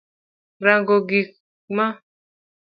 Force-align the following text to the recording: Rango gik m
Rango 0.65 0.95
gik 1.09 1.29
m 1.75 1.79